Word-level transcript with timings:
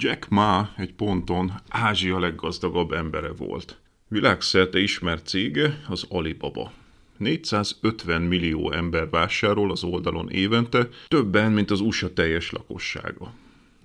Jack 0.00 0.28
Ma 0.28 0.70
egy 0.76 0.94
ponton 0.94 1.52
Ázsia 1.68 2.18
leggazdagabb 2.18 2.92
embere 2.92 3.32
volt. 3.32 3.78
Világszerte 4.08 4.78
ismert 4.78 5.26
cége 5.26 5.84
az 5.88 6.04
Alibaba. 6.08 6.72
450 7.16 8.22
millió 8.22 8.72
ember 8.72 9.10
vásárol 9.10 9.70
az 9.70 9.84
oldalon 9.84 10.30
évente, 10.30 10.88
többen, 11.08 11.52
mint 11.52 11.70
az 11.70 11.80
USA 11.80 12.12
teljes 12.12 12.50
lakossága. 12.50 13.32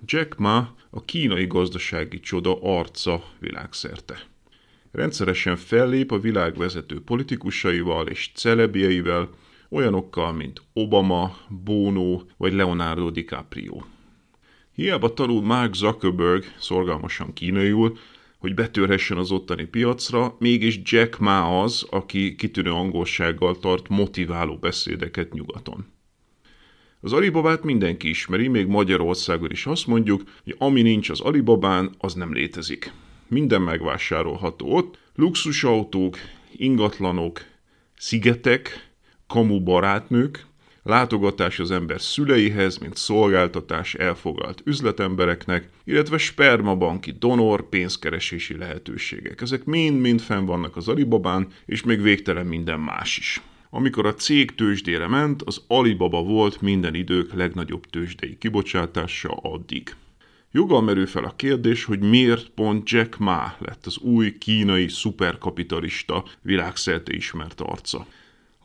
Jack 0.04 0.38
Ma 0.38 0.74
a 0.90 1.04
kínai 1.04 1.46
gazdasági 1.46 2.20
csoda 2.20 2.58
arca 2.62 3.24
világszerte. 3.38 4.18
Rendszeresen 4.92 5.56
fellép 5.56 6.12
a 6.12 6.18
világ 6.18 6.56
vezető 6.56 7.00
politikusaival 7.00 8.06
és 8.06 8.30
celebjeivel, 8.34 9.28
olyanokkal, 9.68 10.32
mint 10.32 10.62
Obama, 10.72 11.36
Bono 11.64 12.22
vagy 12.36 12.52
Leonardo 12.52 13.10
DiCaprio. 13.10 13.82
Hiába 14.74 15.14
tanul 15.14 15.42
Mark 15.42 15.74
Zuckerberg 15.74 16.44
szorgalmasan 16.58 17.32
kínaiul, 17.32 17.98
hogy 18.38 18.54
betörhessen 18.54 19.16
az 19.16 19.30
ottani 19.30 19.64
piacra, 19.64 20.36
mégis 20.38 20.80
Jack 20.84 21.18
Ma 21.18 21.62
az, 21.62 21.86
aki 21.90 22.34
kitűnő 22.34 22.70
angolsággal 22.70 23.58
tart 23.58 23.88
motiváló 23.88 24.56
beszédeket 24.56 25.32
nyugaton. 25.32 25.86
Az 27.00 27.12
Alibabát 27.12 27.62
mindenki 27.62 28.08
ismeri, 28.08 28.48
még 28.48 28.66
Magyarországon 28.66 29.50
is 29.50 29.66
azt 29.66 29.86
mondjuk, 29.86 30.22
hogy 30.44 30.54
ami 30.58 30.82
nincs 30.82 31.10
az 31.10 31.20
Alibabán, 31.20 31.94
az 31.98 32.14
nem 32.14 32.32
létezik. 32.32 32.92
Minden 33.28 33.62
megvásárolható 33.62 34.74
ott, 34.74 34.98
luxusautók, 35.14 36.16
ingatlanok, 36.56 37.40
szigetek, 37.96 38.92
kamu 39.26 39.62
barátnők, 39.62 40.46
látogatás 40.84 41.58
az 41.58 41.70
ember 41.70 42.00
szüleihez, 42.00 42.78
mint 42.78 42.96
szolgáltatás 42.96 43.94
elfoglalt 43.94 44.62
üzletembereknek, 44.64 45.68
illetve 45.84 46.18
spermabanki 46.18 47.10
donor 47.18 47.68
pénzkeresési 47.68 48.56
lehetőségek. 48.56 49.40
Ezek 49.40 49.64
mind-mind 49.64 50.20
fenn 50.20 50.44
vannak 50.44 50.76
az 50.76 50.88
Alibabán, 50.88 51.48
és 51.66 51.82
még 51.82 52.02
végtelen 52.02 52.46
minden 52.46 52.80
más 52.80 53.18
is. 53.18 53.42
Amikor 53.70 54.06
a 54.06 54.14
cég 54.14 54.54
tőzsdére 54.54 55.06
ment, 55.08 55.42
az 55.42 55.62
Alibaba 55.66 56.22
volt 56.22 56.60
minden 56.60 56.94
idők 56.94 57.32
legnagyobb 57.32 57.86
tőzsdei 57.86 58.36
kibocsátása 58.38 59.28
addig. 59.28 59.94
Joggal 60.50 60.82
merül 60.82 61.06
fel 61.06 61.24
a 61.24 61.34
kérdés, 61.36 61.84
hogy 61.84 62.00
miért 62.00 62.48
pont 62.48 62.90
Jack 62.90 63.18
Ma 63.18 63.54
lett 63.58 63.86
az 63.86 63.98
új 63.98 64.38
kínai 64.38 64.88
szuperkapitalista 64.88 66.24
világszerte 66.42 67.12
ismert 67.14 67.60
arca. 67.60 68.06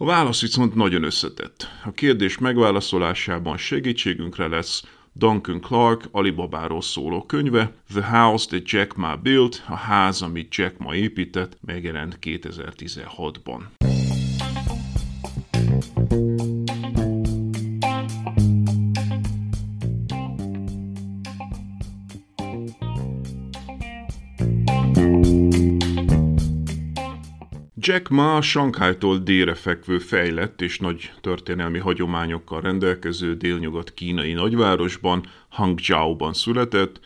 A 0.02 0.06
válasz 0.06 0.42
viszont 0.42 0.76
nagyon 0.76 1.04
összetett. 1.04 1.68
A 1.86 1.92
kérdés 1.92 2.38
megválaszolásában 2.38 3.58
segítségünkre 3.58 4.48
lesz 4.48 4.84
Duncan 5.14 5.62
Clark 5.62 6.04
Alibabáról 6.12 6.82
szóló 6.82 7.26
könyve, 7.26 7.72
The 7.94 8.18
House 8.18 8.48
That 8.48 8.70
Jack 8.70 8.96
Ma 8.96 9.16
Built, 9.16 9.64
a 9.68 9.76
ház, 9.76 10.22
amit 10.22 10.56
Jack 10.56 10.78
Ma 10.78 10.96
épített, 10.96 11.58
megjelent 11.62 12.18
2016-ban. 12.22 13.62
Jack 27.90 28.10
Ma 28.10 28.42
Sankhájtól 28.42 29.18
délre 29.18 29.54
fekvő 29.54 30.00
fejlett 30.00 30.62
és 30.62 30.80
nagy 30.80 31.12
történelmi 31.22 31.80
hagyományokkal 31.80 32.62
rendelkező 32.62 33.36
délnyugat 33.36 33.94
kínai 33.94 34.34
nagyvárosban, 34.34 35.26
Hangzhou-ban 35.48 36.34
született. 36.34 37.00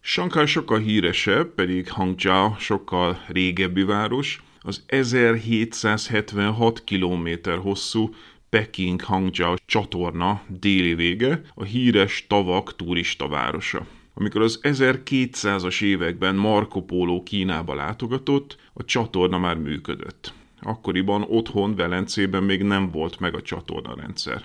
Shanghai 0.00 0.46
sokkal 0.46 0.78
híresebb, 0.78 1.54
pedig 1.54 1.90
Hangzhou 1.90 2.54
sokkal 2.58 3.24
régebbi 3.26 3.82
város, 3.82 4.42
az 4.60 4.82
1776 4.86 6.84
km 6.84 7.28
hosszú 7.62 8.14
Peking-Hangzhou 8.50 9.54
csatorna 9.66 10.42
déli 10.46 10.94
vége, 10.94 11.40
a 11.54 11.64
híres 11.64 12.26
tavak 12.28 12.76
turista 12.76 13.28
városa. 13.28 13.86
Amikor 14.14 14.40
az 14.40 14.60
1200-as 14.62 15.82
években 15.82 16.34
Marco 16.34 16.80
Polo 16.80 17.22
Kínába 17.22 17.74
látogatott, 17.74 18.56
a 18.72 18.84
csatorna 18.84 19.38
már 19.38 19.56
működött. 19.56 20.34
Akkoriban 20.60 21.24
otthon 21.28 21.74
Velencében 21.74 22.42
még 22.42 22.62
nem 22.62 22.90
volt 22.90 23.20
meg 23.20 23.34
a 23.34 23.42
csatorna 23.42 23.94
rendszer. 23.94 24.44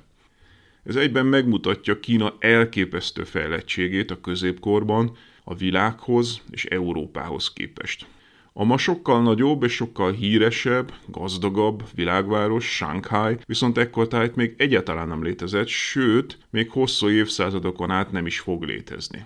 Ez 0.83 0.95
egyben 0.95 1.25
megmutatja 1.25 2.00
Kína 2.00 2.33
elképesztő 2.39 3.23
fejlettségét 3.23 4.11
a 4.11 4.22
középkorban 4.22 5.17
a 5.44 5.56
világhoz 5.56 6.41
és 6.50 6.66
Európához 6.66 7.53
képest. 7.53 8.06
A 8.53 8.63
ma 8.63 8.77
sokkal 8.77 9.22
nagyobb 9.22 9.63
és 9.63 9.73
sokkal 9.73 10.11
híresebb, 10.11 10.94
gazdagabb 11.06 11.83
világváros, 11.95 12.66
Shanghai, 12.66 13.38
viszont 13.45 13.77
ekkortájt 13.77 14.35
még 14.35 14.53
egyáltalán 14.57 15.07
nem 15.07 15.23
létezett, 15.23 15.67
sőt, 15.67 16.38
még 16.50 16.69
hosszú 16.69 17.09
évszázadokon 17.09 17.91
át 17.91 18.11
nem 18.11 18.25
is 18.25 18.39
fog 18.39 18.63
létezni. 18.63 19.25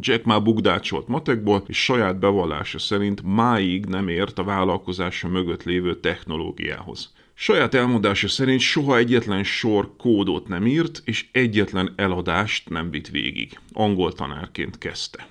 Jack 0.00 0.24
már 0.24 0.42
bugdácsolt 0.42 1.08
matekból, 1.08 1.64
és 1.66 1.84
saját 1.84 2.18
bevallása 2.18 2.78
szerint 2.78 3.22
máig 3.22 3.86
nem 3.86 4.08
ért 4.08 4.38
a 4.38 4.44
vállalkozása 4.44 5.28
mögött 5.28 5.62
lévő 5.62 6.00
technológiához. 6.00 7.12
Saját 7.34 7.74
elmondása 7.74 8.28
szerint 8.28 8.60
soha 8.60 8.96
egyetlen 8.96 9.44
sor 9.44 9.96
kódot 9.96 10.48
nem 10.48 10.66
írt, 10.66 11.02
és 11.04 11.28
egyetlen 11.32 11.92
eladást 11.96 12.68
nem 12.68 12.90
vitt 12.90 13.08
végig. 13.08 13.58
Angol 13.72 14.12
tanárként 14.12 14.78
kezdte. 14.78 15.26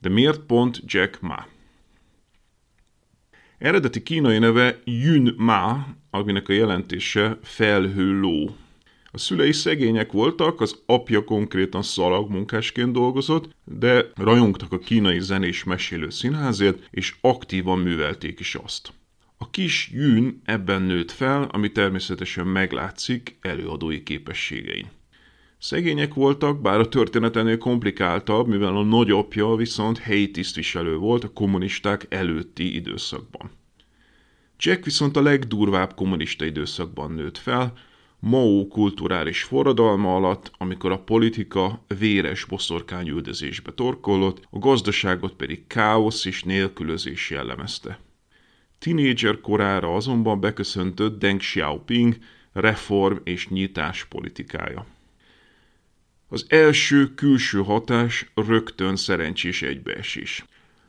De 0.00 0.08
miért 0.08 0.40
pont 0.40 0.80
Jack 0.84 1.20
Ma? 1.20 1.46
Eredeti 3.58 4.02
kínai 4.02 4.38
neve 4.38 4.78
Yun 4.84 5.34
Ma, 5.36 5.86
aminek 6.10 6.48
a 6.48 6.52
jelentése 6.52 7.38
felhő 7.42 8.20
ló. 8.20 8.56
A 9.12 9.18
szülei 9.18 9.52
szegények 9.52 10.12
voltak, 10.12 10.60
az 10.60 10.82
apja 10.86 11.24
konkrétan 11.24 11.82
szalagmunkásként 11.82 12.92
dolgozott, 12.92 13.54
de 13.64 14.10
rajongtak 14.14 14.72
a 14.72 14.78
kínai 14.78 15.20
zenés 15.20 15.64
mesélő 15.64 16.10
színházért, 16.10 16.88
és 16.90 17.14
aktívan 17.20 17.78
művelték 17.78 18.40
is 18.40 18.54
azt. 18.54 18.92
A 19.38 19.50
kis 19.50 19.90
Jün 19.92 20.40
ebben 20.44 20.82
nőtt 20.82 21.10
fel, 21.10 21.42
ami 21.42 21.72
természetesen 21.72 22.46
meglátszik 22.46 23.36
előadói 23.40 24.02
képességein. 24.02 24.86
Szegények 25.58 26.14
voltak, 26.14 26.60
bár 26.60 26.78
a 26.78 26.88
történet 26.88 27.36
ennél 27.36 27.58
komplikáltabb, 27.58 28.48
mivel 28.48 28.76
a 28.76 28.82
nagyapja 28.82 29.54
viszont 29.54 29.98
helyi 29.98 30.30
tisztviselő 30.30 30.96
volt 30.96 31.24
a 31.24 31.32
kommunisták 31.32 32.06
előtti 32.08 32.74
időszakban. 32.74 33.50
Jack 34.58 34.84
viszont 34.84 35.16
a 35.16 35.22
legdurvább 35.22 35.94
kommunista 35.94 36.44
időszakban 36.44 37.12
nőtt 37.12 37.38
fel, 37.38 37.72
Mao 38.20 38.66
kulturális 38.66 39.42
forradalma 39.42 40.16
alatt, 40.16 40.50
amikor 40.58 40.92
a 40.92 40.98
politika 40.98 41.84
véres 41.98 42.44
boszorkányüldözésbe 42.44 43.72
torkollott, 43.72 44.46
a 44.50 44.58
gazdaságot 44.58 45.32
pedig 45.32 45.66
káosz 45.66 46.24
és 46.24 46.42
nélkülözés 46.42 47.30
jellemezte. 47.30 47.98
Tinédzser 48.78 49.40
korára 49.40 49.94
azonban 49.94 50.40
beköszöntött 50.40 51.18
Deng 51.18 51.38
Xiaoping 51.38 52.16
reform 52.52 53.16
és 53.24 53.48
nyitás 53.48 54.04
politikája. 54.04 54.86
Az 56.28 56.46
első 56.48 57.14
külső 57.14 57.62
hatás 57.62 58.30
rögtön 58.34 58.96
szerencsés 58.96 59.62
egybeesés. 59.62 60.44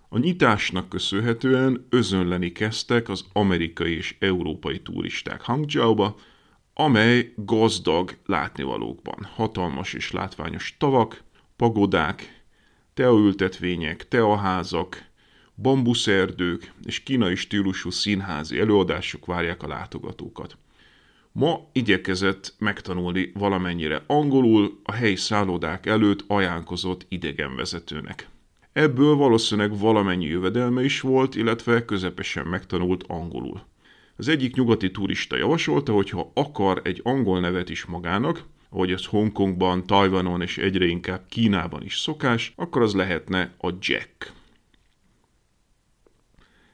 A 0.09 0.17
nyitásnak 0.17 0.89
köszönhetően 0.89 1.87
özönleni 1.89 2.51
kezdtek 2.51 3.09
az 3.09 3.25
amerikai 3.33 3.95
és 3.95 4.15
európai 4.19 4.79
turisták 4.79 5.41
Hangzhou-ba, 5.41 6.15
amely 6.83 7.33
gazdag 7.35 8.17
látnivalókban. 8.25 9.27
Hatalmas 9.35 9.93
és 9.93 10.11
látványos 10.11 10.75
tavak, 10.79 11.23
pagodák, 11.55 12.43
teaültetvények, 12.93 14.07
teaházak, 14.07 15.05
bambuszerdők 15.55 16.73
és 16.83 17.03
kínai 17.03 17.35
stílusú 17.35 17.89
színházi 17.89 18.59
előadások 18.59 19.25
várják 19.25 19.63
a 19.63 19.67
látogatókat. 19.67 20.57
Ma 21.31 21.69
igyekezett 21.71 22.55
megtanulni 22.59 23.31
valamennyire 23.33 24.03
angolul 24.07 24.79
a 24.83 24.91
helyi 24.91 25.15
szállodák 25.15 25.85
előtt 25.85 26.23
ajánlkozott 26.27 27.05
idegenvezetőnek. 27.09 28.29
Ebből 28.73 29.15
valószínűleg 29.15 29.77
valamennyi 29.77 30.25
jövedelme 30.25 30.83
is 30.83 31.01
volt, 31.01 31.35
illetve 31.35 31.85
közepesen 31.85 32.47
megtanult 32.47 33.03
angolul. 33.07 33.69
Az 34.15 34.27
egyik 34.27 34.55
nyugati 34.55 34.91
turista 34.91 35.37
javasolta, 35.37 35.93
hogy 35.93 36.09
ha 36.09 36.31
akar 36.33 36.81
egy 36.83 37.01
angol 37.03 37.39
nevet 37.39 37.69
is 37.69 37.85
magának, 37.85 38.43
ahogy 38.69 38.91
ez 38.91 39.05
Hongkongban, 39.05 39.85
Tajvanon 39.85 40.41
és 40.41 40.57
egyre 40.57 40.85
inkább 40.85 41.21
Kínában 41.29 41.83
is 41.83 41.97
szokás, 41.97 42.53
akkor 42.55 42.81
az 42.81 42.93
lehetne 42.93 43.53
a 43.57 43.69
Jack. 43.79 44.33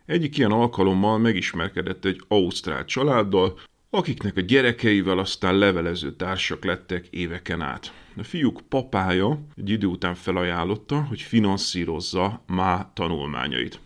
Egyik 0.05 0.37
ilyen 0.37 0.51
alkalommal 0.51 1.17
megismerkedett 1.17 2.05
egy 2.05 2.21
ausztrál 2.27 2.85
családdal, 2.85 3.59
akiknek 3.89 4.37
a 4.37 4.41
gyerekeivel 4.41 5.17
aztán 5.17 5.55
levelező 5.55 6.15
társak 6.15 6.63
lettek 6.63 7.07
éveken 7.07 7.61
át. 7.61 7.93
A 8.17 8.23
fiúk 8.23 8.61
papája 8.69 9.39
egy 9.55 9.69
idő 9.69 9.87
után 9.87 10.15
felajánlotta, 10.15 11.01
hogy 11.01 11.21
finanszírozza 11.21 12.43
má 12.47 12.91
tanulmányait. 12.93 13.79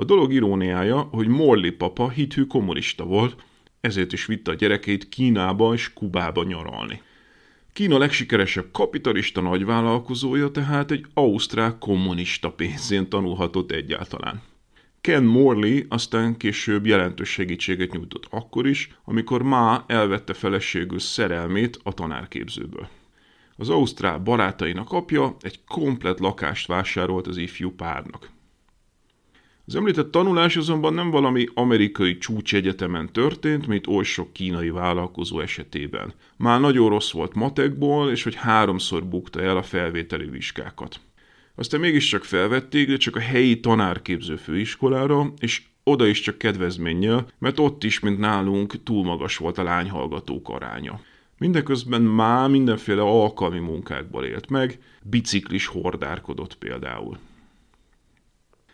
A 0.00 0.04
dolog 0.04 0.32
iróniája, 0.32 1.00
hogy 1.00 1.28
Morley 1.28 1.72
papa 1.76 2.08
hithű 2.08 2.44
kommunista 2.44 3.04
volt, 3.04 3.42
ezért 3.80 4.12
is 4.12 4.26
vitte 4.26 4.50
a 4.50 4.54
gyerekeit 4.54 5.08
Kínába 5.08 5.74
és 5.74 5.92
Kubába 5.92 6.44
nyaralni. 6.44 7.02
Kína 7.72 7.98
legsikeresebb 7.98 8.66
kapitalista 8.72 9.40
nagyvállalkozója 9.40 10.50
tehát 10.50 10.90
egy 10.90 11.06
ausztrál 11.14 11.78
kommunista 11.78 12.50
pénzén 12.50 13.08
tanulhatott 13.08 13.70
egyáltalán. 13.70 14.42
Ken 15.00 15.24
Morley 15.24 15.80
aztán 15.88 16.36
később 16.36 16.86
jelentős 16.86 17.28
segítséget 17.30 17.92
nyújtott 17.92 18.26
akkor 18.30 18.66
is, 18.66 18.90
amikor 19.04 19.42
Ma 19.42 19.84
elvette 19.86 20.34
feleségül 20.34 20.98
szerelmét 20.98 21.80
a 21.82 21.92
tanárképzőből. 21.92 22.88
Az 23.56 23.68
ausztrál 23.68 24.18
barátainak 24.18 24.92
apja 24.92 25.36
egy 25.40 25.60
komplet 25.68 26.20
lakást 26.20 26.66
vásárolt 26.66 27.26
az 27.26 27.36
ifjú 27.36 27.70
párnak. 27.70 28.36
Az 29.68 29.74
említett 29.74 30.10
tanulás 30.10 30.56
azonban 30.56 30.94
nem 30.94 31.10
valami 31.10 31.46
amerikai 31.54 32.18
csúcsegyetemen 32.18 33.12
történt, 33.12 33.66
mint 33.66 33.86
oly 33.86 34.04
sok 34.04 34.32
kínai 34.32 34.70
vállalkozó 34.70 35.40
esetében. 35.40 36.12
Már 36.36 36.60
nagyon 36.60 36.88
rossz 36.88 37.10
volt 37.10 37.34
matekból, 37.34 38.10
és 38.10 38.22
hogy 38.22 38.34
háromszor 38.34 39.04
bukta 39.04 39.40
el 39.40 39.56
a 39.56 39.62
felvételi 39.62 40.26
vizsgákat. 40.26 41.00
Aztán 41.54 41.80
mégiscsak 41.80 42.24
felvették, 42.24 42.88
de 42.88 42.96
csak 42.96 43.16
a 43.16 43.20
helyi 43.20 43.60
tanárképző 43.60 44.36
főiskolára, 44.36 45.32
és 45.38 45.62
oda 45.82 46.06
is 46.06 46.20
csak 46.20 46.38
kedvezménnyel, 46.38 47.26
mert 47.38 47.58
ott 47.58 47.84
is, 47.84 48.00
mint 48.00 48.18
nálunk, 48.18 48.82
túl 48.82 49.04
magas 49.04 49.36
volt 49.36 49.58
a 49.58 49.62
lányhallgatók 49.62 50.48
aránya. 50.48 51.00
Mindeközben 51.38 52.02
már 52.02 52.48
mindenféle 52.48 53.02
alkalmi 53.02 53.58
munkákból 53.58 54.24
élt 54.24 54.50
meg, 54.50 54.78
biciklis 55.02 55.66
hordárkodott 55.66 56.54
például. 56.54 57.18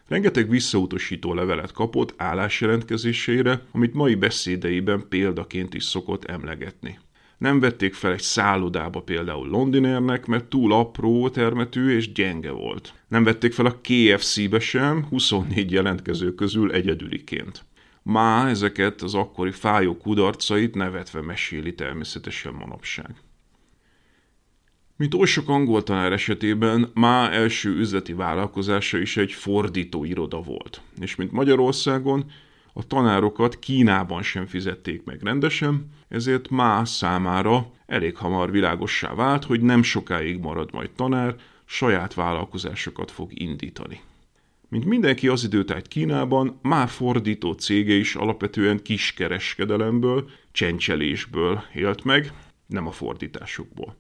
Rengeteg 0.09 0.49
visszautasító 0.49 1.35
levelet 1.35 1.73
kapott 1.73 2.15
állásjelentkezésére, 2.17 3.63
amit 3.73 3.95
mai 3.95 4.15
beszédeiben 4.15 5.09
példaként 5.09 5.75
is 5.75 5.85
szokott 5.85 6.25
emlegetni. 6.25 6.99
Nem 7.39 7.61
vették 7.61 7.95
fel 7.95 8.13
egy 8.13 8.21
szállodába 8.21 9.01
például 9.01 9.49
Londinernek, 9.49 10.27
mert 10.27 10.45
túl 10.45 10.73
apró 10.73 11.29
termetű 11.29 11.97
és 11.97 12.13
gyenge 12.13 12.51
volt. 12.51 12.95
Nem 13.09 13.25
vették 13.25 13.53
fel 13.53 13.67
a 13.67 13.81
KFC-be 13.81 14.59
sem, 14.59 15.07
24 15.09 15.71
jelentkező 15.71 16.35
közül 16.35 16.73
egyedüliként. 16.73 17.65
Má 18.03 18.49
ezeket 18.49 19.03
az 19.03 19.15
akkori 19.15 19.51
fájó 19.51 19.97
kudarcait 19.97 20.75
nevetve 20.75 21.21
meséli 21.21 21.75
természetesen 21.75 22.53
manapság. 22.53 23.15
Mint 24.97 25.15
oly 25.15 25.27
sok 25.27 25.49
angol 25.49 25.83
tanár 25.83 26.13
esetében, 26.13 26.91
má 26.95 27.31
első 27.31 27.71
üzleti 27.71 28.13
vállalkozása 28.13 28.99
is 28.99 29.17
egy 29.17 29.33
fordító 29.33 30.05
iroda 30.05 30.41
volt. 30.41 30.81
És 31.01 31.15
mint 31.15 31.33
Magyarországon, 31.33 32.31
a 32.73 32.87
tanárokat 32.87 33.59
Kínában 33.59 34.23
sem 34.23 34.47
fizették 34.47 35.05
meg 35.05 35.23
rendesen, 35.23 35.91
ezért 36.09 36.51
má 36.51 36.85
számára 36.85 37.71
elég 37.87 38.17
hamar 38.17 38.51
világossá 38.51 39.15
vált, 39.15 39.45
hogy 39.45 39.61
nem 39.61 39.83
sokáig 39.83 40.39
marad 40.39 40.73
majd 40.73 40.91
tanár, 40.91 41.37
saját 41.65 42.15
vállalkozásokat 42.15 43.11
fog 43.11 43.31
indítani. 43.41 44.01
Mint 44.69 44.85
mindenki 44.85 45.29
az 45.29 45.45
időtájt 45.45 45.89
Kínában, 45.89 46.59
már 46.63 46.89
fordító 46.89 47.53
cége 47.53 47.95
is 47.95 48.15
alapvetően 48.15 48.83
kiskereskedelemből, 48.83 50.31
csencselésből 50.53 51.63
élt 51.75 52.05
meg, 52.05 52.33
nem 52.67 52.87
a 52.87 52.93
fordításokból. 52.93 53.97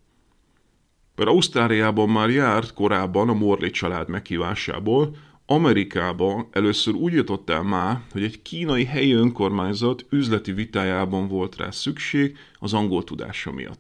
Bár 1.16 1.28
Ausztráliában 1.28 2.08
már 2.08 2.30
járt 2.30 2.72
korábban 2.72 3.28
a 3.28 3.34
Morley 3.34 3.70
család 3.70 4.08
meghívásából, 4.08 5.16
Amerikában 5.46 6.48
először 6.50 6.94
úgy 6.94 7.12
jutott 7.12 7.50
el 7.50 7.62
már, 7.62 8.00
hogy 8.12 8.22
egy 8.22 8.42
kínai 8.42 8.84
helyi 8.84 9.12
önkormányzat 9.12 10.06
üzleti 10.10 10.52
vitájában 10.52 11.28
volt 11.28 11.56
rá 11.56 11.70
szükség 11.70 12.36
az 12.58 12.72
angol 12.72 13.04
tudása 13.04 13.52
miatt. 13.52 13.78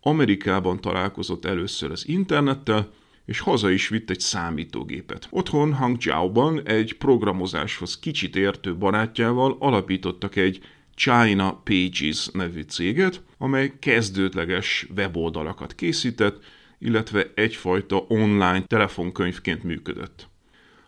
Amerikában 0.00 0.80
találkozott 0.80 1.44
először 1.44 1.90
az 1.90 2.08
internettel, 2.08 2.90
és 3.26 3.40
haza 3.40 3.70
is 3.70 3.88
vitt 3.88 4.10
egy 4.10 4.20
számítógépet. 4.20 5.26
Otthon 5.30 5.74
Hangzhou-ban 5.74 6.66
egy 6.66 6.96
programozáshoz 6.96 7.98
kicsit 7.98 8.36
értő 8.36 8.76
barátjával 8.76 9.56
alapítottak 9.58 10.36
egy 10.36 10.60
China 10.94 11.62
Pages 11.64 12.28
nevű 12.32 12.62
céget, 12.62 13.22
amely 13.38 13.72
kezdődleges 13.78 14.86
weboldalakat 14.96 15.74
készített, 15.74 16.44
illetve 16.84 17.30
egyfajta 17.34 18.04
online 18.08 18.62
telefonkönyvként 18.62 19.62
működött. 19.62 20.28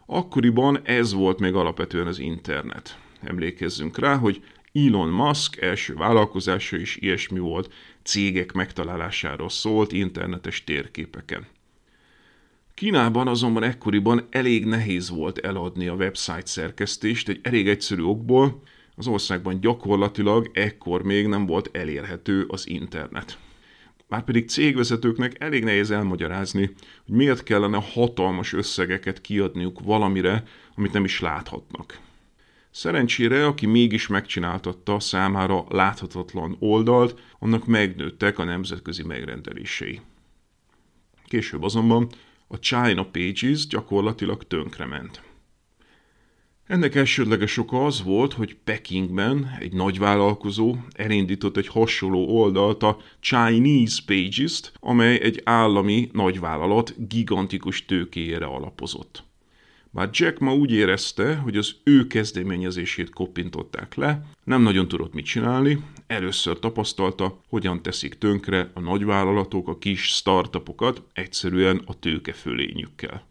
Akkoriban 0.06 0.80
ez 0.84 1.12
volt 1.12 1.38
még 1.38 1.54
alapvetően 1.54 2.06
az 2.06 2.18
internet. 2.18 2.98
Emlékezzünk 3.22 3.98
rá, 3.98 4.16
hogy 4.16 4.42
Elon 4.72 5.08
Musk 5.08 5.60
első 5.60 5.94
vállalkozása 5.94 6.76
is 6.76 6.96
ilyesmi 6.96 7.38
volt, 7.38 7.72
cégek 8.02 8.52
megtalálásáról 8.52 9.48
szólt 9.48 9.92
internetes 9.92 10.64
térképeken. 10.64 11.46
Kínában 12.74 13.28
azonban 13.28 13.62
ekkoriban 13.62 14.26
elég 14.30 14.64
nehéz 14.64 15.10
volt 15.10 15.38
eladni 15.38 15.86
a 15.86 15.94
website 15.94 16.46
szerkesztést 16.46 17.28
egy 17.28 17.40
elég 17.42 17.68
egyszerű 17.68 18.02
okból, 18.02 18.62
az 18.96 19.06
országban 19.06 19.60
gyakorlatilag 19.60 20.50
ekkor 20.54 21.02
még 21.02 21.26
nem 21.26 21.46
volt 21.46 21.76
elérhető 21.76 22.44
az 22.48 22.68
internet. 22.68 23.38
Márpedig 24.08 24.48
cégvezetőknek 24.48 25.40
elég 25.40 25.64
nehéz 25.64 25.90
elmagyarázni, 25.90 26.74
hogy 27.06 27.14
miért 27.14 27.42
kellene 27.42 27.80
hatalmas 27.92 28.52
összegeket 28.52 29.20
kiadniuk 29.20 29.80
valamire, 29.80 30.44
amit 30.74 30.92
nem 30.92 31.04
is 31.04 31.20
láthatnak. 31.20 31.98
Szerencsére, 32.70 33.46
aki 33.46 33.66
mégis 33.66 34.06
megcsináltatta 34.06 35.00
számára 35.00 35.64
láthatatlan 35.68 36.56
oldalt, 36.58 37.20
annak 37.38 37.66
megnőttek 37.66 38.38
a 38.38 38.44
nemzetközi 38.44 39.02
megrendelései. 39.02 40.00
Később 41.24 41.62
azonban 41.62 42.08
a 42.46 42.58
China 42.58 43.04
Pages 43.04 43.66
gyakorlatilag 43.66 44.46
tönkrement. 44.46 45.25
Ennek 46.66 46.94
elsődleges 46.94 47.56
oka 47.56 47.84
az 47.84 48.02
volt, 48.02 48.32
hogy 48.32 48.56
Pekingben 48.64 49.56
egy 49.60 49.72
nagyvállalkozó 49.72 50.76
elindított 50.92 51.56
egy 51.56 51.66
hasonló 51.66 52.28
oldalt, 52.28 52.82
a 52.82 52.98
Chinese 53.20 54.02
Pages-t, 54.06 54.72
amely 54.80 55.20
egy 55.20 55.40
állami 55.44 56.10
nagyvállalat 56.12 57.08
gigantikus 57.08 57.84
tőkéjére 57.84 58.44
alapozott. 58.44 59.24
Bár 59.90 60.08
Jack 60.12 60.38
ma 60.38 60.54
úgy 60.54 60.72
érezte, 60.72 61.36
hogy 61.36 61.56
az 61.56 61.76
ő 61.84 62.06
kezdeményezését 62.06 63.10
koppintották 63.10 63.94
le, 63.94 64.26
nem 64.44 64.62
nagyon 64.62 64.88
tudott 64.88 65.14
mit 65.14 65.24
csinálni, 65.24 65.78
először 66.06 66.58
tapasztalta, 66.58 67.40
hogyan 67.48 67.82
teszik 67.82 68.14
tönkre 68.14 68.70
a 68.74 68.80
nagyvállalatok 68.80 69.68
a 69.68 69.78
kis 69.78 70.02
startupokat 70.02 71.02
egyszerűen 71.12 71.82
a 71.84 71.98
tőke 71.98 72.32
fölényükkel. 72.32 73.26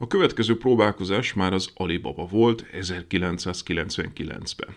A 0.00 0.06
következő 0.06 0.58
próbálkozás 0.58 1.32
már 1.32 1.52
az 1.52 1.70
Alibaba 1.74 2.26
volt 2.26 2.66
1999-ben. 2.72 4.74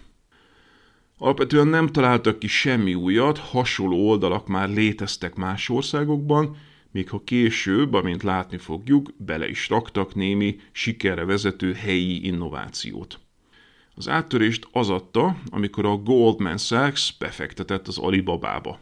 Alapvetően 1.18 1.68
nem 1.68 1.88
találtak 1.88 2.40
ki 2.40 2.48
semmi 2.48 2.94
újat, 2.94 3.38
hasonló 3.38 4.10
oldalak 4.10 4.48
már 4.48 4.70
léteztek 4.70 5.36
más 5.36 5.70
országokban, 5.70 6.58
még 6.92 7.10
ha 7.10 7.24
később, 7.24 7.94
amint 7.94 8.24
látni 8.24 8.58
fogjuk, 8.58 9.10
bele 9.18 9.50
is 9.50 9.70
raktak 9.70 10.16
némi 10.16 10.60
sikerre 10.72 11.26
vezető 11.26 11.74
helyi 11.74 12.26
innovációt. 12.26 13.20
Az 13.96 14.08
áttörést 14.08 14.68
az 14.72 14.90
adta, 14.90 15.38
amikor 15.50 15.86
a 15.86 15.96
Goldman 15.96 16.58
Sachs 16.58 17.18
befektetett 17.18 17.88
az 17.88 17.98
Alibabába. 17.98 18.80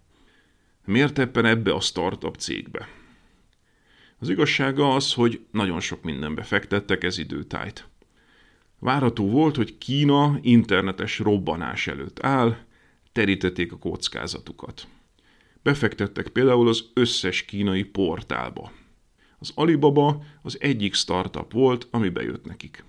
Miért 0.86 1.20
ebben 1.20 1.46
ebbe 1.46 1.74
a 1.74 1.80
startup 1.80 2.36
cégbe? 2.36 2.99
Az 4.20 4.30
igazsága 4.30 4.96
az, 4.96 5.14
hogy 5.14 5.46
nagyon 5.52 5.80
sok 5.80 6.04
mindenbe 6.04 6.44
fektettek 6.44 7.04
ez 7.04 7.18
időtájt. 7.18 7.88
Várható 8.80 9.30
volt, 9.30 9.56
hogy 9.56 9.78
Kína 9.78 10.40
internetes 10.42 11.20
robbanás 11.20 11.88
előtt 11.88 12.24
áll, 12.24 12.58
terítették 13.12 13.72
a 13.72 13.78
kockázatukat. 13.78 14.88
Befektettek 15.64 16.28
például 16.28 16.68
az 16.68 16.86
összes 16.94 17.46
kínai 17.46 17.84
portálba. 17.84 18.72
Az 19.40 19.52
Alibaba 19.56 20.24
az 20.42 20.58
egyik 20.62 20.94
startup 20.94 21.52
volt, 21.52 21.88
ami 21.92 22.10
bejött 22.10 22.46
nekik. 22.46 22.84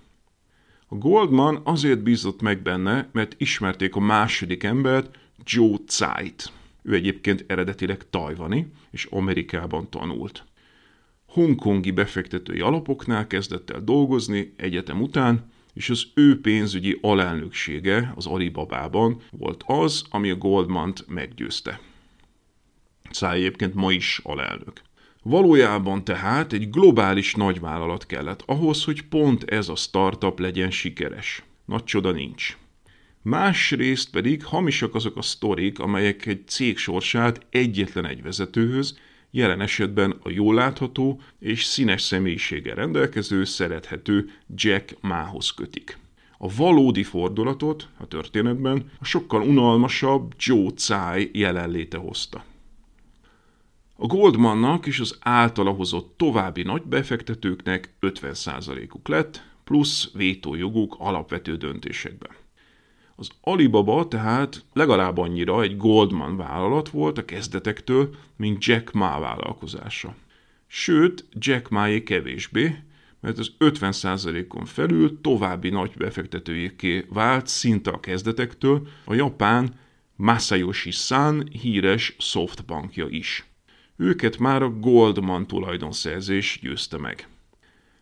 A 0.87 0.95
Goldman 0.95 1.61
azért 1.63 2.03
bízott 2.03 2.41
meg 2.41 2.61
benne, 2.61 3.09
mert 3.11 3.35
ismerték 3.37 3.95
a 3.95 3.99
második 3.99 4.63
embert, 4.63 5.17
Joe 5.43 5.77
Tsai-t. 5.85 6.51
Ő 6.83 6.93
egyébként 6.93 7.45
eredetileg 7.47 8.09
tajvani, 8.09 8.71
és 8.91 9.05
Amerikában 9.05 9.89
tanult. 9.89 10.45
Hongkongi 11.31 11.91
befektetői 11.91 12.59
alapoknál 12.59 13.27
kezdett 13.27 13.69
el 13.69 13.83
dolgozni 13.83 14.53
egyetem 14.55 15.01
után, 15.01 15.51
és 15.73 15.89
az 15.89 16.05
ő 16.13 16.41
pénzügyi 16.41 16.97
alelnöksége 17.01 18.13
az 18.15 18.25
Alibabában 18.25 19.21
volt 19.31 19.63
az, 19.67 20.03
ami 20.09 20.29
a 20.29 20.35
Goldman-t 20.35 21.05
meggyőzte. 21.07 21.79
Száj 23.09 23.37
egyébként 23.37 23.73
ma 23.73 23.91
is 23.91 24.19
alelnök. 24.23 24.81
Valójában 25.23 26.03
tehát 26.03 26.53
egy 26.53 26.69
globális 26.69 27.33
nagyvállalat 27.33 28.05
kellett 28.05 28.43
ahhoz, 28.45 28.83
hogy 28.83 29.01
pont 29.01 29.43
ez 29.43 29.69
a 29.69 29.75
startup 29.75 30.39
legyen 30.39 30.71
sikeres. 30.71 31.43
Nagy 31.65 31.83
csoda 31.83 32.11
nincs. 32.11 32.57
Másrészt 33.21 34.09
pedig 34.09 34.43
hamisak 34.45 34.95
azok 34.95 35.17
a 35.17 35.21
sztorik, 35.21 35.79
amelyek 35.79 36.25
egy 36.25 36.47
cég 36.47 36.77
sorsát 36.77 37.45
egyetlen 37.49 38.05
egy 38.05 38.21
vezetőhöz, 38.21 38.97
jelen 39.31 39.61
esetben 39.61 40.15
a 40.23 40.29
jól 40.29 40.53
látható 40.53 41.21
és 41.39 41.63
színes 41.63 42.01
személyiséggel 42.01 42.75
rendelkező, 42.75 43.43
szerethető 43.43 44.29
Jack 44.55 44.97
Mához 45.01 45.51
kötik. 45.51 45.97
A 46.37 46.53
valódi 46.55 47.03
fordulatot 47.03 47.87
a 47.97 48.07
történetben 48.07 48.91
a 48.99 49.05
sokkal 49.05 49.41
unalmasabb 49.41 50.33
Joe 50.37 50.69
Tsai 50.75 51.29
jelenléte 51.33 51.97
hozta. 51.97 52.43
A 53.95 54.05
Goldmannak 54.05 54.85
és 54.85 54.99
az 54.99 55.17
általa 55.19 55.71
hozott 55.71 56.17
további 56.17 56.63
nagy 56.63 56.81
befektetőknek 56.81 57.93
50%-uk 58.01 59.07
lett, 59.07 59.43
plusz 59.63 60.11
vétójoguk 60.13 60.95
alapvető 60.99 61.55
döntésekben. 61.55 62.31
Az 63.21 63.29
Alibaba 63.41 64.07
tehát 64.07 64.65
legalább 64.73 65.17
annyira 65.17 65.61
egy 65.61 65.77
Goldman 65.77 66.37
vállalat 66.37 66.89
volt 66.89 67.17
a 67.17 67.25
kezdetektől, 67.25 68.15
mint 68.35 68.65
Jack 68.65 68.91
Ma 68.91 69.19
vállalkozása. 69.19 70.15
Sőt, 70.67 71.25
Jack 71.33 71.69
ma 71.69 71.87
kevésbé, 72.03 72.75
mert 73.19 73.37
az 73.37 73.51
50%-on 73.59 74.65
felül 74.65 75.21
további 75.21 75.69
nagy 75.69 75.91
befektetőjéké 75.97 77.05
vált 77.09 77.47
szinte 77.47 77.91
a 77.91 77.99
kezdetektől 77.99 78.87
a 79.05 79.13
japán 79.13 79.79
Masayoshi 80.15 80.91
San 80.91 81.47
híres 81.61 82.15
softbankja 82.19 83.07
is. 83.07 83.45
Őket 83.97 84.37
már 84.37 84.61
a 84.61 84.69
Goldman 84.69 85.47
tulajdonszerzés 85.47 86.59
győzte 86.61 86.97
meg. 86.97 87.27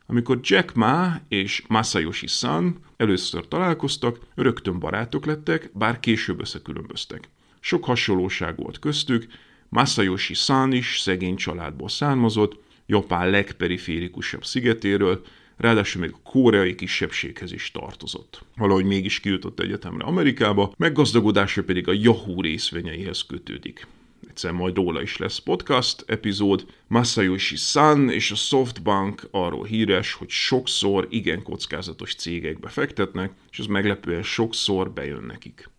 Amikor 0.09 0.39
Jack 0.41 0.73
Ma 0.73 1.15
és 1.27 1.63
Masayoshi 1.67 2.27
San 2.27 2.79
először 2.97 3.47
találkoztak, 3.47 4.19
rögtön 4.35 4.79
barátok 4.79 5.25
lettek, 5.25 5.69
bár 5.73 5.99
később 5.99 6.39
összekülönböztek. 6.39 7.29
Sok 7.59 7.85
hasonlóság 7.85 8.55
volt 8.57 8.79
köztük, 8.79 9.27
Masayoshi 9.69 10.33
San 10.33 10.71
is 10.71 10.99
szegény 10.99 11.35
családból 11.35 11.89
származott, 11.89 12.61
Japán 12.85 13.29
legperiférikusabb 13.29 14.45
szigetéről, 14.45 15.21
ráadásul 15.57 16.01
még 16.01 16.11
a 16.13 16.29
koreai 16.29 16.75
kisebbséghez 16.75 17.51
is 17.51 17.71
tartozott. 17.71 18.45
Valahogy 18.55 18.85
mégis 18.85 19.19
kijutott 19.19 19.59
egyetemre 19.59 20.05
Amerikába, 20.05 20.73
meggazdagodása 20.77 21.63
pedig 21.63 21.87
a 21.87 21.93
Yahoo 21.93 22.41
részvényeihez 22.41 23.25
kötődik 23.25 23.87
egyszer 24.27 24.51
majd 24.51 24.75
róla 24.75 25.01
is 25.01 25.17
lesz 25.17 25.37
podcast 25.37 26.03
epizód. 26.07 26.65
Masayoshi 26.87 27.55
San 27.55 28.09
és 28.09 28.31
a 28.31 28.35
Softbank 28.35 29.27
arról 29.31 29.65
híres, 29.65 30.13
hogy 30.13 30.29
sokszor 30.29 31.07
igen 31.09 31.43
kockázatos 31.43 32.15
cégekbe 32.15 32.69
fektetnek, 32.69 33.33
és 33.51 33.59
az 33.59 33.65
meglepően 33.65 34.23
sokszor 34.23 34.91
bejön 34.91 35.23
nekik. 35.23 35.69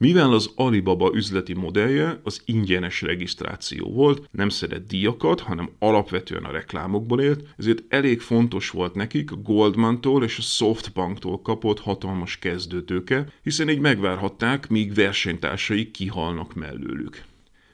Mivel 0.00 0.32
az 0.32 0.50
Alibaba 0.54 1.10
üzleti 1.14 1.54
modellje 1.54 2.20
az 2.24 2.42
ingyenes 2.44 3.02
regisztráció 3.02 3.92
volt, 3.92 4.28
nem 4.30 4.48
szedett 4.48 4.88
díjakat, 4.88 5.40
hanem 5.40 5.70
alapvetően 5.78 6.44
a 6.44 6.50
reklámokból 6.50 7.20
élt, 7.20 7.54
ezért 7.56 7.82
elég 7.88 8.20
fontos 8.20 8.70
volt 8.70 8.94
nekik 8.94 9.32
a 9.32 9.36
Goldman-tól 9.36 10.24
és 10.24 10.38
a 10.38 10.42
Softbanktól 10.42 11.42
kapott 11.42 11.80
hatalmas 11.80 12.38
kezdőtőke, 12.38 13.26
hiszen 13.42 13.68
így 13.68 13.80
megvárhatták, 13.80 14.68
míg 14.68 14.94
versenytársai 14.94 15.90
kihalnak 15.90 16.54
mellőlük. 16.54 17.24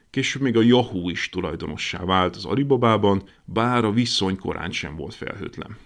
Később 0.09 0.41
még 0.41 0.57
a 0.57 0.61
Yahoo 0.61 1.09
is 1.09 1.29
tulajdonossá 1.29 2.05
vált 2.05 2.35
az 2.35 2.45
Alibabában, 2.45 3.23
bár 3.43 3.85
a 3.85 3.91
viszony 3.91 4.37
korán 4.37 4.71
sem 4.71 4.95
volt 4.95 5.13
felhőtlen. 5.13 5.77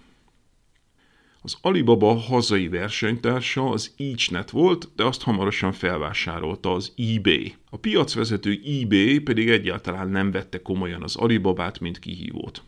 Az 1.42 1.58
Alibaba 1.60 2.14
hazai 2.14 2.68
versenytársa 2.68 3.68
az 3.68 3.94
EachNet 3.96 4.50
volt, 4.50 4.88
de 4.96 5.04
azt 5.04 5.22
hamarosan 5.22 5.72
felvásárolta 5.72 6.72
az 6.72 6.92
eBay. 6.96 7.54
A 7.70 7.76
piacvezető 7.76 8.60
eBay 8.64 9.18
pedig 9.18 9.48
egyáltalán 9.48 10.08
nem 10.08 10.30
vette 10.30 10.62
komolyan 10.62 11.02
az 11.02 11.16
Alibabát, 11.16 11.80
mint 11.80 11.98
kihívót. 11.98 12.62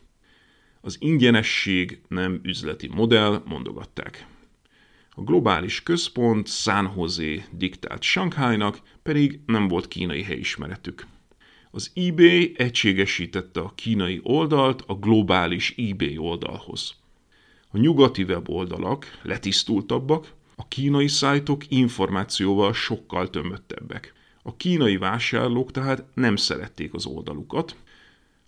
Az 0.81 0.97
ingyenesség 0.99 2.01
nem 2.07 2.39
üzleti 2.43 2.87
modell, 2.87 3.41
mondogatták. 3.45 4.27
A 5.09 5.21
globális 5.21 5.83
központ 5.83 6.47
San 6.47 6.93
Jose 6.97 7.47
diktált 7.51 8.01
Shanghainak, 8.01 8.79
pedig 9.03 9.39
nem 9.45 9.67
volt 9.67 9.87
kínai 9.87 10.23
helyismeretük. 10.23 11.07
Az 11.71 11.91
eBay 11.95 12.53
egységesítette 12.57 13.59
a 13.59 13.73
kínai 13.75 14.19
oldalt 14.23 14.83
a 14.87 14.93
globális 14.93 15.73
eBay 15.77 16.17
oldalhoz. 16.17 17.02
A 17.75 17.77
nyugati 17.77 18.23
weboldalak 18.23 19.05
letisztultabbak, 19.21 20.33
a 20.55 20.67
kínai 20.67 21.07
szájtok 21.07 21.63
információval 21.67 22.73
sokkal 22.73 23.29
tömöttebbek. 23.29 24.13
A 24.43 24.55
kínai 24.55 24.97
vásárlók 24.97 25.71
tehát 25.71 26.03
nem 26.13 26.35
szerették 26.35 26.93
az 26.93 27.05
oldalukat, 27.05 27.75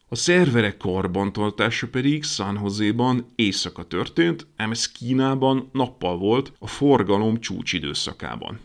a 0.08 0.16
szerverek 0.16 0.78
karbantartása 0.78 1.88
pedig 1.88 2.24
San 2.24 2.60
Jose-ban 2.62 3.26
éjszaka 3.36 3.84
történt, 3.84 4.48
ám 4.56 4.72
ez 4.72 4.92
Kínában 4.92 5.70
nappal 5.72 6.18
volt 6.18 6.54
a 6.60 6.68
forgalom 6.68 7.40
csúcsidőszakában. 7.40 8.60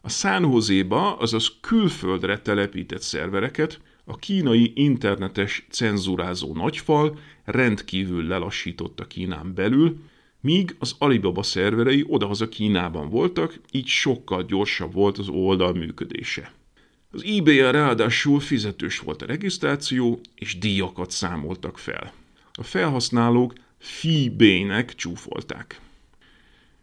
A 0.00 0.08
San 0.08 0.42
Jose-ba, 0.42 1.16
azaz 1.16 1.52
külföldre 1.60 2.38
telepített 2.38 3.02
szervereket 3.02 3.80
a 4.04 4.16
kínai 4.16 4.72
internetes 4.74 5.66
cenzurázó 5.70 6.54
nagyfal 6.54 7.18
rendkívül 7.44 8.26
lelassította 8.26 9.06
Kínán 9.06 9.54
belül, 9.54 9.98
míg 10.40 10.76
az 10.78 10.94
Alibaba 10.98 11.42
szerverei 11.42 12.04
odahaza 12.08 12.48
Kínában 12.48 13.08
voltak, 13.08 13.60
így 13.70 13.86
sokkal 13.86 14.42
gyorsabb 14.42 14.92
volt 14.92 15.18
az 15.18 15.28
oldal 15.28 15.72
működése. 15.72 16.52
Az 17.10 17.24
ebay-en 17.24 17.72
ráadásul 17.72 18.40
fizetős 18.40 18.98
volt 18.98 19.22
a 19.22 19.26
regisztráció, 19.26 20.20
és 20.34 20.58
díjakat 20.58 21.10
számoltak 21.10 21.78
fel. 21.78 22.12
A 22.52 22.62
felhasználók 22.62 23.52
fee-nek 23.78 24.94
csúfolták. 24.94 25.80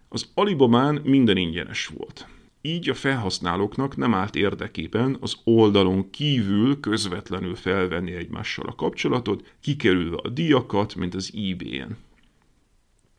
Az 0.10 0.30
Alibabán 0.34 1.02
minden 1.04 1.38
ingyenes 1.38 1.86
volt. 1.88 2.28
Így 2.62 2.90
a 2.90 2.94
felhasználóknak 2.94 3.98
nem 3.98 4.14
állt 4.14 4.36
érdekében 4.36 5.18
az 5.20 5.36
oldalon 5.44 6.10
kívül 6.10 6.80
közvetlenül 6.80 7.56
felvenni 7.56 8.12
egymással 8.12 8.66
a 8.68 8.76
kapcsolatot, 8.76 9.54
kikerülve 9.62 10.18
a 10.18 10.30
díjakat, 10.30 10.96
mint 10.96 11.16
az 11.16 11.32
eBay-en. 11.34 11.98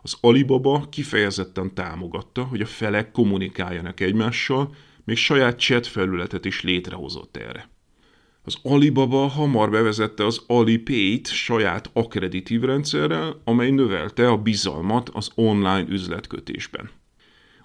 Az 0.03 0.17
Alibaba 0.21 0.87
kifejezetten 0.91 1.75
támogatta, 1.75 2.45
hogy 2.45 2.61
a 2.61 2.67
felek 2.67 3.13
kommunikáljanak 3.13 4.01
egymással, 4.01 4.75
még 5.05 5.17
saját 5.17 5.61
chat 5.61 5.87
felületet 5.87 6.45
is 6.45 6.63
létrehozott 6.63 7.37
erre. 7.37 7.69
Az 8.43 8.59
Alibaba 8.63 9.27
hamar 9.27 9.71
bevezette 9.71 10.27
az 10.27 10.45
Alipay-t 10.47 11.27
saját 11.29 11.91
akkreditív 11.93 12.61
rendszerrel, 12.61 13.41
amely 13.45 13.71
növelte 13.71 14.29
a 14.29 14.37
bizalmat 14.37 15.09
az 15.09 15.31
online 15.35 15.87
üzletkötésben. 15.89 16.91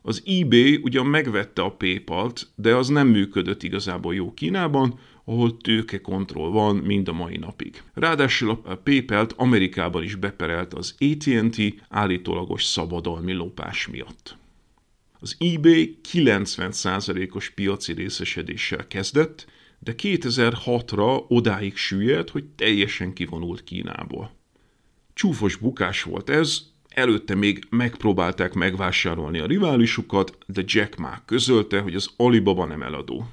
Az 0.08 0.24
eBay 0.26 0.80
ugyan 0.84 1.06
megvette 1.06 1.62
a 1.62 1.72
PayPal-t, 1.72 2.48
de 2.56 2.76
az 2.76 2.88
nem 2.88 3.08
működött 3.08 3.64
igazából 3.64 4.16
jó 4.16 4.34
Kínában, 4.34 5.00
ahol 5.26 5.58
tőkekontroll 5.58 6.50
van 6.50 6.76
mind 6.76 7.08
a 7.08 7.14
mai 7.14 7.38
napig. 7.38 7.84
Ráadásul 7.94 8.50
a 8.50 8.76
PayPal-t 8.76 9.34
Amerikában 9.38 10.04
is 10.04 10.16
beperelt 10.16 10.74
az 10.74 10.96
AT&T 11.00 11.58
állítólagos 11.90 12.64
szabadalmi 12.64 13.34
lopás 13.34 13.88
miatt. 13.88 14.38
Az 15.20 15.36
eBay 15.40 15.98
90%-os 16.12 17.50
piaci 17.50 17.94
részesedéssel 17.94 18.88
kezdett, 18.88 19.46
de 19.80 19.96
2006-ra 19.98 21.28
odáig 21.28 21.76
süllyedt, 21.76 22.30
hogy 22.30 22.46
teljesen 22.46 23.14
kivonult 23.14 23.64
Kínából. 23.64 24.32
Csúfos 25.14 25.56
bukás 25.56 26.04
volt 26.04 26.30
ez, 26.30 26.62
előtte 26.98 27.36
még 27.36 27.66
megpróbálták 27.70 28.54
megvásárolni 28.54 29.40
a 29.40 29.46
riválisukat, 29.46 30.38
de 30.48 30.64
Jack 30.66 30.96
Ma 30.96 31.22
közölte, 31.26 31.80
hogy 31.80 31.96
az 31.96 32.10
Alibaba 32.16 32.66
nem 32.66 32.82
eladó. 32.82 33.28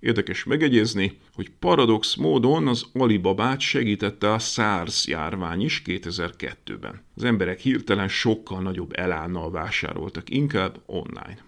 Érdekes 0.00 0.44
megegyezni, 0.44 1.18
hogy 1.34 1.50
paradox 1.58 2.14
módon 2.14 2.66
az 2.66 2.86
Alibabát 2.92 3.60
segítette 3.60 4.32
a 4.32 4.38
SARS 4.38 5.06
járvány 5.06 5.60
is 5.60 5.82
2002-ben. 5.86 7.02
Az 7.16 7.24
emberek 7.24 7.60
hirtelen 7.60 8.08
sokkal 8.08 8.62
nagyobb 8.62 8.98
elánnal 8.98 9.50
vásároltak, 9.50 10.30
inkább 10.30 10.80
online. 10.86 11.44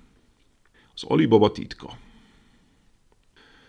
Az 0.95 1.05
Alibaba 1.05 1.53
titka. 1.53 1.99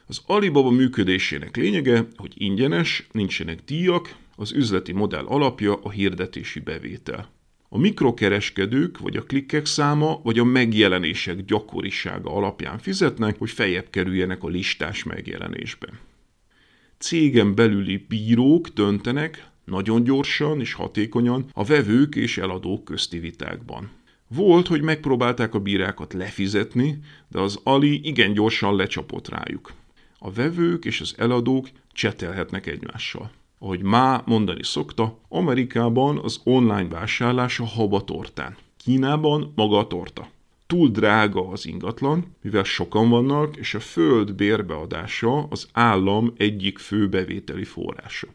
Az 0.08 0.22
Alibaba 0.26 0.70
működésének 0.70 1.56
lényege, 1.56 2.08
hogy 2.16 2.34
ingyenes, 2.36 3.08
nincsenek 3.12 3.64
díjak, 3.66 4.16
az 4.36 4.52
üzleti 4.52 4.92
modell 4.92 5.26
alapja 5.26 5.80
a 5.84 5.90
hirdetési 5.90 6.60
bevétel. 6.60 7.38
A 7.72 7.78
mikrokereskedők 7.78 8.98
vagy 8.98 9.18
a 9.18 9.24
klikkek 9.24 9.66
száma 9.66 10.20
vagy 10.24 10.40
a 10.40 10.44
megjelenések 10.44 11.46
gyakorisága 11.46 12.32
alapján 12.32 12.78
fizetnek, 12.78 13.38
hogy 13.38 13.50
feljebb 13.50 13.90
kerüljenek 13.90 14.44
a 14.44 14.48
listás 14.48 15.04
megjelenésben. 15.04 16.00
Cégen 16.98 17.56
belüli 17.56 18.06
bírók 18.08 18.68
döntenek 18.68 19.48
nagyon 19.66 20.04
gyorsan 20.04 20.60
és 20.60 20.74
hatékonyan 20.74 21.50
a 21.54 21.64
vevők 21.64 22.16
és 22.16 22.38
eladók 22.38 22.84
közti 22.84 23.20
vitákban. 23.20 23.90
Volt, 24.28 24.68
hogy 24.68 24.82
megpróbálták 24.82 25.54
a 25.54 25.60
bírákat 25.60 26.14
lefizetni, 26.14 27.00
de 27.28 27.40
az 27.40 27.60
Ali 27.64 28.08
igen 28.08 28.34
gyorsan 28.34 28.76
lecsapott 28.76 29.28
rájuk. 29.28 29.74
A 30.20 30.32
vevők 30.32 30.86
és 30.86 31.02
az 31.02 31.16
eladók 31.18 31.70
csetelhetnek 31.94 32.68
egymással. 32.68 33.32
Ahogy 33.60 33.82
má 33.82 34.24
mondani 34.26 34.64
szokta, 34.64 35.20
Amerikában 35.30 36.18
az 36.18 36.42
online 36.44 36.88
vásárlás 36.88 37.60
a 37.60 37.66
haba 37.66 38.04
tortán. 38.04 38.58
Kínában 38.78 39.52
maga 39.56 39.78
a 39.78 39.88
torta. 39.88 40.30
Túl 40.68 40.90
drága 40.90 41.48
az 41.48 41.66
ingatlan, 41.66 42.36
mivel 42.42 42.64
sokan 42.64 43.10
vannak, 43.10 43.56
és 43.58 43.74
a 43.74 43.80
föld 43.80 44.34
bérbeadása 44.34 45.44
az 45.44 45.68
állam 45.72 46.34
egyik 46.38 46.78
fő 46.78 47.10
bevételi 47.10 47.64
forrása. 47.64 48.28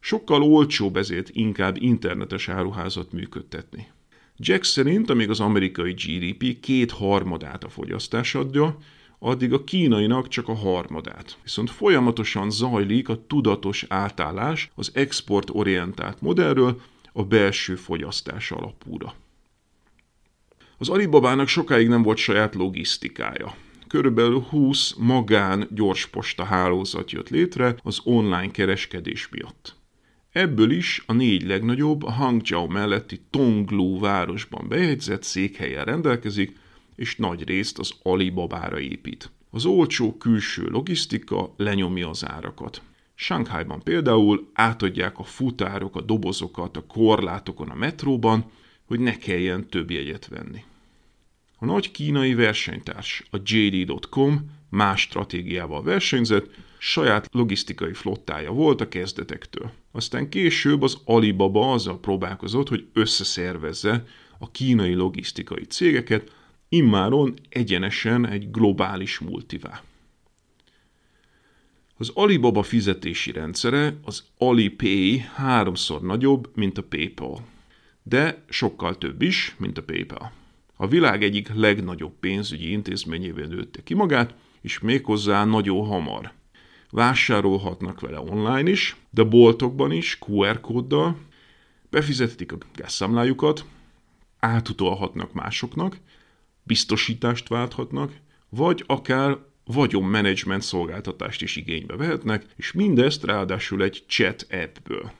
Sokkal 0.00 0.42
olcsóbb 0.42 0.96
ezért 0.96 1.28
inkább 1.32 1.76
internetes 1.78 2.48
áruházat 2.48 3.12
működtetni. 3.12 3.88
Jack 4.36 4.64
szerint, 4.64 5.10
amíg 5.10 5.30
az 5.30 5.40
amerikai 5.40 5.92
GDP 5.92 6.60
két 6.60 6.90
harmadát 6.90 7.64
a 7.64 7.68
fogyasztás 7.68 8.34
adja, 8.34 8.78
addig 9.26 9.52
a 9.52 9.64
kínainak 9.64 10.28
csak 10.28 10.48
a 10.48 10.54
harmadát. 10.54 11.38
Viszont 11.42 11.70
folyamatosan 11.70 12.50
zajlik 12.50 13.08
a 13.08 13.26
tudatos 13.26 13.84
átállás 13.88 14.70
az 14.74 14.90
exportorientált 14.94 16.20
modellről 16.20 16.80
a 17.12 17.24
belső 17.24 17.74
fogyasztás 17.74 18.50
alapúra. 18.50 19.14
Az 20.78 20.88
Alibabának 20.88 21.48
sokáig 21.48 21.88
nem 21.88 22.02
volt 22.02 22.16
saját 22.16 22.54
logisztikája. 22.54 23.54
Körülbelül 23.86 24.40
20 24.40 24.94
magán 24.98 25.68
gyorsposta 25.70 26.44
hálózat 26.44 27.10
jött 27.10 27.28
létre 27.28 27.76
az 27.82 28.00
online 28.04 28.50
kereskedés 28.50 29.28
miatt. 29.28 29.74
Ebből 30.32 30.70
is 30.70 31.02
a 31.06 31.12
négy 31.12 31.46
legnagyobb 31.46 32.02
a 32.02 32.10
Hangzhou 32.10 32.66
melletti 32.66 33.20
Tonglu 33.30 34.00
városban 34.00 34.68
bejegyzett 34.68 35.22
székhelyen 35.22 35.84
rendelkezik, 35.84 36.56
és 36.96 37.16
nagy 37.16 37.44
részt 37.44 37.78
az 37.78 37.92
Alibabára 38.02 38.80
épít. 38.80 39.30
Az 39.50 39.64
olcsó 39.64 40.16
külső 40.16 40.66
logisztika 40.68 41.54
lenyomja 41.56 42.08
az 42.08 42.28
árakat. 42.28 42.82
Shanghaiban 43.14 43.82
például 43.82 44.50
átadják 44.52 45.18
a 45.18 45.24
futárok 45.24 45.96
a 45.96 46.00
dobozokat 46.00 46.76
a 46.76 46.86
korlátokon 46.86 47.68
a 47.68 47.74
metróban, 47.74 48.50
hogy 48.84 49.00
ne 49.00 49.16
kelljen 49.16 49.68
több 49.68 49.90
jegyet 49.90 50.28
venni. 50.28 50.64
A 51.58 51.64
nagy 51.64 51.90
kínai 51.90 52.34
versenytárs, 52.34 53.26
a 53.30 53.36
JD.com 53.44 54.50
más 54.70 55.00
stratégiával 55.00 55.82
versenyzett, 55.82 56.50
saját 56.78 57.28
logisztikai 57.32 57.92
flottája 57.92 58.52
volt 58.52 58.80
a 58.80 58.88
kezdetektől. 58.88 59.70
Aztán 59.92 60.28
később 60.28 60.82
az 60.82 60.98
Alibaba 61.04 61.72
azzal 61.72 62.00
próbálkozott, 62.00 62.68
hogy 62.68 62.86
összeszervezze 62.92 64.04
a 64.38 64.50
kínai 64.50 64.94
logisztikai 64.94 65.64
cégeket, 65.64 66.32
immáron 66.68 67.34
egyenesen 67.48 68.28
egy 68.28 68.50
globális 68.50 69.18
multivá. 69.18 69.82
Az 71.98 72.10
Alibaba 72.14 72.62
fizetési 72.62 73.32
rendszere, 73.32 73.96
az 74.04 74.24
Alipay 74.38 75.18
háromszor 75.34 76.02
nagyobb, 76.02 76.50
mint 76.54 76.78
a 76.78 76.82
PayPal, 76.82 77.44
de 78.02 78.44
sokkal 78.48 78.98
több 78.98 79.22
is, 79.22 79.54
mint 79.58 79.78
a 79.78 79.82
PayPal. 79.82 80.32
A 80.76 80.86
világ 80.86 81.22
egyik 81.22 81.54
legnagyobb 81.54 82.12
pénzügyi 82.20 82.70
intézményével 82.70 83.46
nőtte 83.46 83.82
ki 83.82 83.94
magát, 83.94 84.34
és 84.60 84.78
méghozzá 84.78 85.44
nagyon 85.44 85.86
hamar. 85.86 86.32
Vásárolhatnak 86.90 88.00
vele 88.00 88.20
online 88.20 88.70
is, 88.70 88.96
de 89.10 89.22
boltokban 89.22 89.92
is, 89.92 90.18
QR 90.26 90.60
kóddal, 90.60 91.18
befizethetik 91.90 92.52
a 92.52 92.56
gázszámlájukat, 92.74 93.64
átutalhatnak 94.38 95.32
másoknak, 95.32 95.96
biztosítást 96.66 97.48
válthatnak, 97.48 98.12
vagy 98.48 98.84
akár 98.86 99.38
vagyonmenedzsment 99.64 100.62
szolgáltatást 100.62 101.42
is 101.42 101.56
igénybe 101.56 101.96
vehetnek, 101.96 102.46
és 102.56 102.72
mindezt 102.72 103.24
ráadásul 103.24 103.82
egy 103.82 104.04
chat 104.06 104.46
appből. 104.50 105.12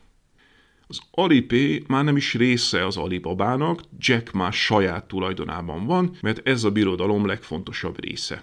Az 0.87 1.01
Alipay 1.11 1.85
már 1.87 2.05
nem 2.05 2.17
is 2.17 2.35
része 2.35 2.87
az 2.87 2.97
Alibabának, 2.97 3.81
Jack 3.99 4.33
már 4.33 4.53
saját 4.53 5.09
tulajdonában 5.09 5.87
van, 5.87 6.17
mert 6.21 6.49
ez 6.49 6.65
a 6.65 6.71
birodalom 6.71 7.27
legfontosabb 7.27 8.01
része. 8.01 8.43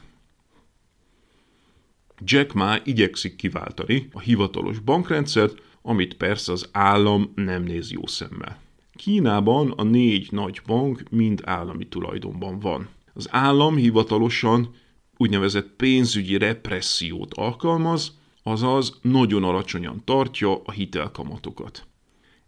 Jack 2.19 2.53
Ma 2.53 2.75
igyekszik 2.83 3.35
kiváltani 3.35 4.07
a 4.11 4.19
hivatalos 4.19 4.79
bankrendszert, 4.79 5.61
amit 5.81 6.13
persze 6.13 6.51
az 6.51 6.69
állam 6.71 7.31
nem 7.35 7.63
néz 7.63 7.91
jó 7.91 8.07
szemmel. 8.07 8.62
Kínában 8.95 9.71
a 9.71 9.83
négy 9.83 10.27
nagy 10.31 10.61
bank 10.65 11.03
mind 11.09 11.41
állami 11.45 11.87
tulajdonban 11.87 12.59
van. 12.59 12.89
Az 13.13 13.27
állam 13.31 13.75
hivatalosan 13.75 14.75
úgynevezett 15.17 15.67
pénzügyi 15.67 16.37
repressziót 16.37 17.33
alkalmaz, 17.33 18.17
azaz 18.43 18.99
nagyon 19.01 19.43
alacsonyan 19.43 20.01
tartja 20.05 20.61
a 20.63 20.71
hitelkamatokat. 20.71 21.87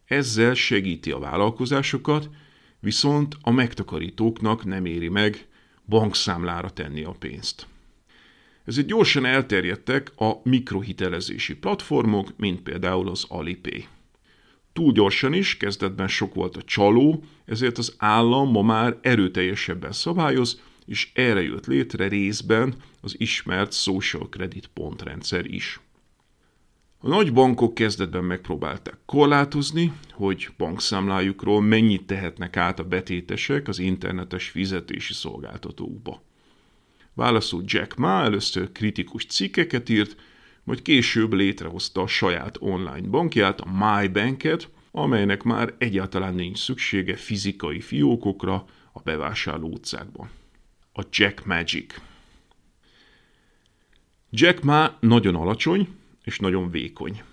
Ezzel 0.05 0.53
segíti 0.53 1.11
a 1.11 1.19
vállalkozásokat, 1.19 2.29
viszont 2.79 3.37
a 3.41 3.51
megtakarítóknak 3.51 4.65
nem 4.65 4.85
éri 4.85 5.09
meg 5.09 5.47
bankszámlára 5.85 6.69
tenni 6.69 7.03
a 7.03 7.15
pénzt. 7.19 7.67
Ezért 8.65 8.87
gyorsan 8.87 9.25
elterjedtek 9.25 10.13
a 10.15 10.33
mikrohitelezési 10.43 11.55
platformok, 11.55 12.29
mint 12.37 12.61
például 12.61 13.09
az 13.09 13.25
Alipay. 13.27 13.87
Túl 14.75 14.91
gyorsan 14.91 15.33
is, 15.33 15.57
kezdetben 15.57 16.07
sok 16.07 16.33
volt 16.33 16.57
a 16.57 16.61
csaló, 16.61 17.23
ezért 17.45 17.77
az 17.77 17.95
állam 17.97 18.51
ma 18.51 18.61
már 18.61 18.97
erőteljesebben 19.01 19.91
szabályoz, 19.91 20.61
és 20.85 21.11
erre 21.13 21.41
jött 21.41 21.65
létre 21.65 22.07
részben 22.07 22.75
az 23.01 23.15
ismert 23.17 23.73
social 23.73 24.29
credit 24.29 24.69
pontrendszer 24.73 25.45
is. 25.45 25.79
A 26.99 27.07
nagy 27.07 27.33
bankok 27.33 27.73
kezdetben 27.73 28.23
megpróbálták 28.23 28.97
korlátozni, 29.05 29.93
hogy 30.11 30.49
bankszámlájukról 30.57 31.61
mennyit 31.61 32.05
tehetnek 32.05 32.57
át 32.57 32.79
a 32.79 32.83
betétesek 32.83 33.67
az 33.67 33.79
internetes 33.79 34.49
fizetési 34.49 35.13
szolgáltatókba. 35.13 36.21
Válaszul 37.13 37.63
Jack 37.65 37.95
Ma 37.95 38.21
először 38.21 38.71
kritikus 38.71 39.25
cikkeket 39.25 39.89
írt, 39.89 40.15
majd 40.65 40.81
később 40.81 41.33
létrehozta 41.33 42.01
a 42.01 42.07
saját 42.07 42.57
online 42.59 43.07
bankját, 43.07 43.61
a 43.61 43.71
MyBanket, 43.71 44.69
amelynek 44.91 45.43
már 45.43 45.73
egyáltalán 45.77 46.33
nincs 46.33 46.57
szüksége 46.57 47.15
fizikai 47.15 47.79
fiókokra 47.79 48.65
a 48.93 48.99
bevásárló 49.03 49.67
utcákban. 49.69 50.29
A 50.93 51.01
Jack 51.11 51.45
Magic. 51.45 52.01
Jack 54.29 54.63
Ma 54.63 54.97
nagyon 54.99 55.35
alacsony 55.35 55.87
és 56.23 56.39
nagyon 56.39 56.71
vékony. 56.71 57.23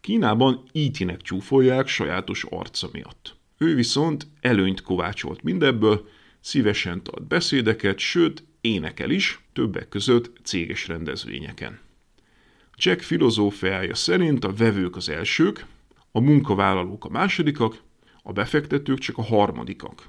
Kínában 0.00 0.62
ítinek 0.72 1.20
e 1.20 1.22
csúfolják 1.22 1.88
sajátos 1.88 2.44
arca 2.44 2.88
miatt. 2.92 3.36
Ő 3.58 3.74
viszont 3.74 4.26
előnyt 4.40 4.82
kovácsolt 4.82 5.42
mindebből, 5.42 6.08
Szívesen 6.40 7.02
tart 7.02 7.26
beszédeket, 7.26 7.98
sőt, 7.98 8.44
énekel 8.60 9.10
is, 9.10 9.40
többek 9.52 9.88
között 9.88 10.30
céges 10.42 10.88
rendezvényeken. 10.88 11.78
Jack 12.80 13.00
filozófiája 13.00 13.94
szerint 13.94 14.44
a 14.44 14.52
vevők 14.52 14.96
az 14.96 15.08
elsők, 15.08 15.66
a 16.12 16.20
munkavállalók 16.20 17.04
a 17.04 17.08
másodikak, 17.08 17.82
a 18.22 18.32
befektetők 18.32 18.98
csak 18.98 19.18
a 19.18 19.22
harmadikak. 19.22 20.08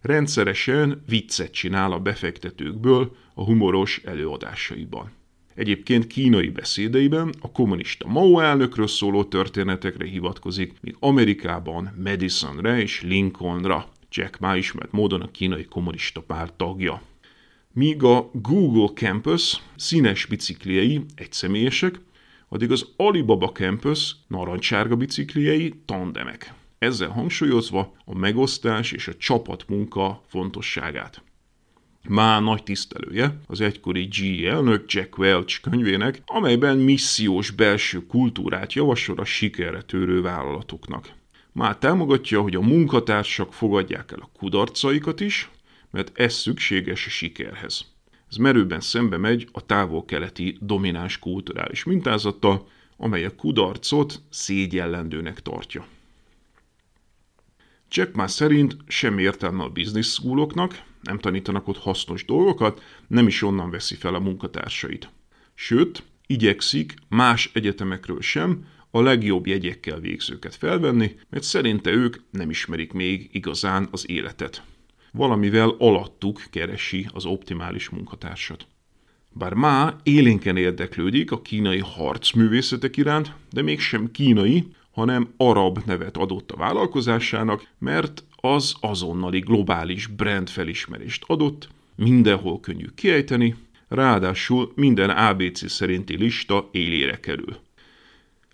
Rendszeresen 0.00 1.02
viccet 1.08 1.52
csinál 1.52 1.92
a 1.92 1.98
befektetőkből 1.98 3.16
a 3.34 3.44
humoros 3.44 4.00
előadásaiban. 4.04 5.10
Egyébként 5.54 6.06
kínai 6.06 6.48
beszédeiben 6.48 7.34
a 7.40 7.52
kommunista 7.52 8.08
Mao 8.08 8.40
elnökről 8.40 8.86
szóló 8.86 9.24
történetekre 9.24 10.06
hivatkozik, 10.06 10.74
míg 10.80 10.96
Amerikában 10.98 11.94
Madisonre 12.04 12.80
és 12.80 13.02
Lincolnra. 13.02 13.88
Jack 14.10 14.38
Ma 14.38 14.56
ismert 14.56 14.92
módon 14.92 15.20
a 15.20 15.30
kínai 15.30 15.64
kommunista 15.64 16.20
párt 16.20 16.52
tagja. 16.52 17.02
Míg 17.78 18.02
a 18.02 18.30
Google 18.32 18.88
Campus 18.94 19.62
színes 19.76 20.26
bicikliei 20.26 21.04
egyszemélyesek, 21.14 22.00
addig 22.48 22.70
az 22.70 22.86
Alibaba 22.96 23.48
Campus 23.48 24.16
narancsárga 24.26 24.96
bicikliei 24.96 25.74
tandemek. 25.84 26.52
Ezzel 26.78 27.08
hangsúlyozva 27.08 27.96
a 28.04 28.14
megosztás 28.14 28.92
és 28.92 29.08
a 29.08 29.16
csapatmunka 29.16 30.22
fontosságát. 30.26 31.22
Má 32.08 32.40
nagy 32.40 32.62
tisztelője 32.62 33.40
az 33.46 33.60
egykori 33.60 34.04
G 34.04 34.44
elnök 34.44 34.92
Jack 34.92 35.18
Welch 35.18 35.60
könyvének, 35.60 36.22
amelyben 36.26 36.78
missziós 36.78 37.50
belső 37.50 38.06
kultúrát 38.06 38.72
javasol 38.72 39.18
a 39.18 39.24
sikerre 39.24 39.82
törő 39.82 40.20
vállalatoknak. 40.20 41.12
Má 41.52 41.78
támogatja, 41.78 42.40
hogy 42.40 42.54
a 42.54 42.60
munkatársak 42.60 43.52
fogadják 43.52 44.12
el 44.12 44.18
a 44.20 44.30
kudarcaikat 44.38 45.20
is, 45.20 45.50
mert 45.96 46.18
ez 46.18 46.34
szükséges 46.34 47.06
a 47.06 47.10
sikerhez. 47.10 47.84
Ez 48.30 48.36
merőben 48.36 48.80
szembe 48.80 49.16
megy 49.16 49.48
a 49.52 49.66
távol-keleti 49.66 50.58
domináns 50.60 51.18
kulturális 51.18 51.84
mintázattal, 51.84 52.68
amely 52.96 53.24
a 53.24 53.34
kudarcot 53.34 54.20
szégyellendőnek 54.30 55.40
tartja. 55.40 55.86
Jack 57.90 58.14
Ma 58.14 58.26
szerint 58.26 58.76
sem 58.86 59.18
értelme 59.18 59.62
a 59.62 59.68
business 59.68 60.06
schooloknak, 60.06 60.82
nem 61.02 61.18
tanítanak 61.18 61.68
ott 61.68 61.78
hasznos 61.78 62.24
dolgokat, 62.24 62.82
nem 63.06 63.26
is 63.26 63.42
onnan 63.42 63.70
veszi 63.70 63.94
fel 63.94 64.14
a 64.14 64.20
munkatársait. 64.20 65.10
Sőt, 65.54 66.02
igyekszik 66.26 66.94
más 67.08 67.50
egyetemekről 67.52 68.20
sem 68.20 68.66
a 68.90 69.00
legjobb 69.02 69.46
jegyekkel 69.46 70.00
végzőket 70.00 70.54
felvenni, 70.54 71.16
mert 71.30 71.44
szerinte 71.44 71.90
ők 71.90 72.16
nem 72.30 72.50
ismerik 72.50 72.92
még 72.92 73.28
igazán 73.32 73.88
az 73.90 74.08
életet. 74.08 74.62
Valamivel 75.12 75.74
alattuk 75.78 76.42
keresi 76.50 77.08
az 77.12 77.24
optimális 77.24 77.88
munkatársat. 77.88 78.66
Bár 79.32 79.52
Ma 79.52 79.96
élénken 80.02 80.56
érdeklődik 80.56 81.30
a 81.30 81.42
kínai 81.42 81.78
harcművészetek 81.78 82.96
iránt, 82.96 83.32
de 83.50 83.62
mégsem 83.62 84.10
kínai, 84.10 84.66
hanem 84.90 85.32
arab 85.36 85.78
nevet 85.86 86.16
adott 86.16 86.50
a 86.50 86.56
vállalkozásának, 86.56 87.68
mert 87.78 88.24
az 88.36 88.74
azonnali 88.80 89.38
globális 89.38 90.06
brand 90.06 90.48
felismerést 90.48 91.24
adott, 91.26 91.68
mindenhol 91.96 92.60
könnyű 92.60 92.86
kiejteni, 92.94 93.54
ráadásul 93.88 94.72
minden 94.74 95.10
ABC 95.10 95.70
szerinti 95.70 96.16
lista 96.16 96.68
élére 96.72 97.20
kerül. 97.20 97.56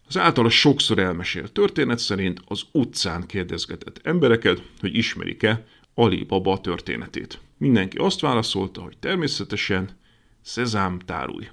Az 0.09 0.19
általa 0.19 0.49
sokszor 0.49 0.99
elmesélt 0.99 1.53
történet 1.53 1.99
szerint 1.99 2.41
az 2.47 2.63
utcán 2.73 3.27
kérdezgetett 3.27 4.01
embereket, 4.03 4.63
hogy 4.81 4.97
ismerik-e 4.97 5.67
Ali 5.95 6.25
Baba 6.25 6.61
történetét. 6.61 7.41
Mindenki 7.57 7.97
azt 7.97 8.21
válaszolta, 8.21 8.83
hogy 8.83 8.99
természetesen 8.99 9.91
szezám 10.41 10.99
tárulj. 10.99 11.49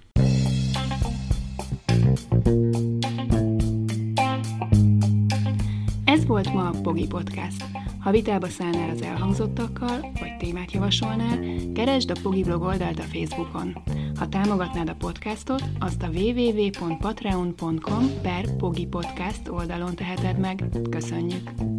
Ez 6.06 6.25
volt 6.25 6.54
ma 6.54 6.67
a 6.67 6.82
Pogi 6.82 7.08
Podcast. 7.08 7.63
Ha 7.99 8.12
vitába 8.12 8.47
szállnál 8.47 8.89
az 8.89 9.02
elhangzottakkal, 9.02 10.12
vagy 10.19 10.38
témát 10.38 10.71
javasolnál, 10.71 11.39
keresd 11.73 12.10
a 12.10 12.19
Pogi 12.21 12.43
blog 12.43 12.62
oldalt 12.62 12.99
a 12.99 13.04
Facebookon. 13.04 13.78
Ha 14.15 14.30
támogatnád 14.30 14.89
a 14.89 14.95
podcastot, 14.95 15.63
azt 15.80 16.04
a 16.04 16.08
www.patreon.com 16.08 18.21
per 18.21 18.56
Pogi 18.56 18.86
Podcast 18.86 19.49
oldalon 19.49 19.95
teheted 19.95 20.39
meg. 20.39 20.63
Köszönjük! 20.89 21.78